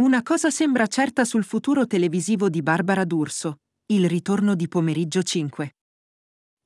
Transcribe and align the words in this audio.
Una 0.00 0.22
cosa 0.22 0.48
sembra 0.48 0.86
certa 0.86 1.26
sul 1.26 1.44
futuro 1.44 1.86
televisivo 1.86 2.48
di 2.48 2.62
Barbara 2.62 3.04
D'Urso, 3.04 3.58
il 3.92 4.08
ritorno 4.08 4.54
di 4.54 4.66
pomeriggio 4.66 5.22
5. 5.22 5.74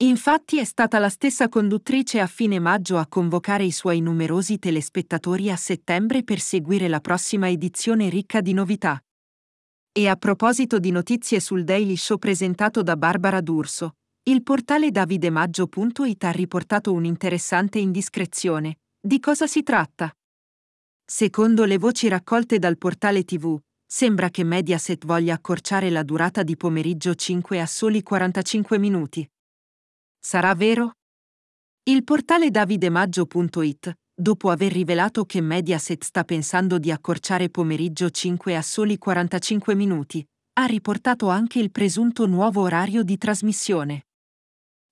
Infatti 0.04 0.60
è 0.60 0.64
stata 0.64 1.00
la 1.00 1.08
stessa 1.08 1.48
conduttrice 1.48 2.20
a 2.20 2.28
fine 2.28 2.60
maggio 2.60 2.96
a 2.96 3.08
convocare 3.08 3.64
i 3.64 3.72
suoi 3.72 4.00
numerosi 4.00 4.60
telespettatori 4.60 5.50
a 5.50 5.56
settembre 5.56 6.22
per 6.22 6.38
seguire 6.38 6.86
la 6.86 7.00
prossima 7.00 7.50
edizione 7.50 8.08
ricca 8.08 8.40
di 8.40 8.52
novità. 8.52 9.02
E 9.90 10.06
a 10.06 10.14
proposito 10.14 10.78
di 10.78 10.92
notizie 10.92 11.40
sul 11.40 11.64
Daily 11.64 11.96
Show 11.96 12.18
presentato 12.18 12.84
da 12.84 12.96
Barbara 12.96 13.40
D'Urso, 13.40 13.96
il 14.30 14.44
portale 14.44 14.92
davidemaggio.it 14.92 16.22
ha 16.22 16.30
riportato 16.30 16.92
un'interessante 16.92 17.80
indiscrezione. 17.80 18.76
Di 19.00 19.18
cosa 19.18 19.48
si 19.48 19.64
tratta? 19.64 20.14
Secondo 21.06 21.66
le 21.66 21.76
voci 21.76 22.08
raccolte 22.08 22.58
dal 22.58 22.78
portale 22.78 23.24
TV, 23.24 23.60
sembra 23.86 24.30
che 24.30 24.42
Mediaset 24.42 25.04
voglia 25.04 25.34
accorciare 25.34 25.90
la 25.90 26.02
durata 26.02 26.42
di 26.42 26.56
pomeriggio 26.56 27.14
5 27.14 27.60
a 27.60 27.66
soli 27.66 28.02
45 28.02 28.78
minuti. 28.78 29.30
Sarà 30.18 30.54
vero? 30.54 30.92
Il 31.82 32.04
portale 32.04 32.50
davidemaggio.it, 32.50 33.92
dopo 34.14 34.48
aver 34.48 34.72
rivelato 34.72 35.26
che 35.26 35.42
Mediaset 35.42 36.02
sta 36.02 36.24
pensando 36.24 36.78
di 36.78 36.90
accorciare 36.90 37.50
pomeriggio 37.50 38.08
5 38.08 38.56
a 38.56 38.62
soli 38.62 38.96
45 38.96 39.74
minuti, 39.74 40.26
ha 40.54 40.64
riportato 40.64 41.28
anche 41.28 41.58
il 41.58 41.70
presunto 41.70 42.24
nuovo 42.24 42.62
orario 42.62 43.02
di 43.02 43.18
trasmissione. 43.18 44.06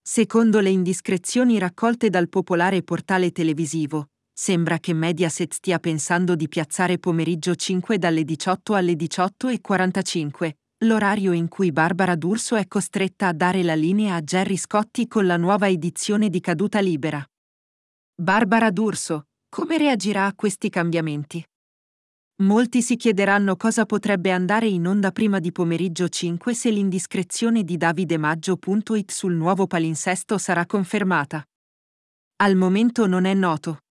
Secondo 0.02 0.60
le 0.60 0.69
indiscrezioni 0.69 1.58
raccolte 1.58 2.10
dal 2.10 2.28
popolare 2.28 2.83
portale 2.83 3.33
televisivo, 3.33 4.08
sembra 4.32 4.78
che 4.78 4.95
Mediaset 4.95 5.52
stia 5.52 5.78
pensando 5.78 6.34
di 6.34 6.48
piazzare 6.48 6.98
pomeriggio 6.98 7.54
5 7.54 7.98
dalle 7.98 8.24
18 8.24 8.74
alle 8.74 8.95
18.45, 8.95 10.50
l'orario 10.84 11.32
in 11.32 11.48
cui 11.48 11.70
Barbara 11.72 12.16
D'Urso 12.16 12.56
è 12.56 12.66
costretta 12.66 13.28
a 13.28 13.33
dare 13.33 13.62
la 13.62 13.75
linea 13.75 14.14
a 14.14 14.22
Gerry 14.22 14.56
Scotti 14.56 15.06
con 15.06 15.27
la 15.27 15.36
nuova 15.36 15.69
edizione 15.69 16.28
di 16.28 16.41
Caduta 16.41 16.80
Libera. 16.80 17.25
Barbara 18.14 18.70
D'Urso, 18.70 19.27
come 19.48 19.78
reagirà 19.78 20.27
a 20.27 20.34
questi 20.34 20.70
cambiamenti? 20.70 21.44
Molti 22.42 22.83
si 22.83 22.97
chiederanno 22.97 23.56
cosa 23.56 23.86
potrebbe 23.86 24.33
andare 24.33 24.66
in 24.66 24.86
onda 24.86 25.12
prima 25.12 25.38
di 25.38 25.53
pomeriggio 25.53 26.08
5 26.08 26.55
se 26.55 26.70
l'indiscrezione 26.70 27.62
di 27.62 27.77
davidemaggio.it 27.77 29.10
sul 29.12 29.34
nuovo 29.34 29.66
palinsesto 29.66 30.38
sarà 30.38 30.66
confermata. 30.66 31.44
Al 32.36 32.56
momento 32.56 33.06
non 33.06 33.27
è 33.27 33.34
noto. 33.34 33.83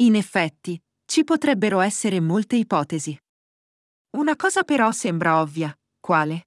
In 0.00 0.14
effetti, 0.14 0.80
ci 1.06 1.24
potrebbero 1.24 1.80
essere 1.80 2.20
molte 2.20 2.54
ipotesi. 2.54 3.18
Una 4.16 4.36
cosa 4.36 4.62
però 4.62 4.92
sembra 4.92 5.40
ovvia. 5.40 5.76
Quale? 5.98 6.46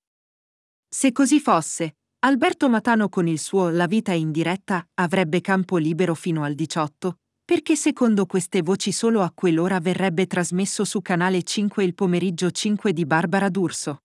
Se 0.87 1.11
così 1.11 1.41
fosse, 1.41 1.97
Alberto 2.19 2.69
Matano 2.69 3.09
con 3.09 3.27
il 3.27 3.39
suo 3.39 3.67
La 3.67 3.87
vita 3.87 4.13
in 4.13 4.31
diretta 4.31 4.87
avrebbe 4.93 5.41
campo 5.41 5.75
libero 5.75 6.15
fino 6.15 6.43
al 6.43 6.55
18, 6.55 7.17
perché 7.43 7.75
secondo 7.75 8.25
queste 8.25 8.61
voci 8.61 8.93
solo 8.93 9.21
a 9.21 9.33
quell'ora 9.35 9.81
verrebbe 9.81 10.27
trasmesso 10.27 10.85
su 10.85 11.01
Canale 11.01 11.43
5 11.43 11.83
il 11.83 11.93
pomeriggio 11.93 12.51
5 12.51 12.93
di 12.93 13.05
Barbara 13.05 13.49
D'Urso. 13.49 14.03